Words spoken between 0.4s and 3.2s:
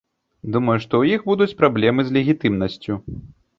Думаю, што ў іх будуць праблемы з легітымнасцю.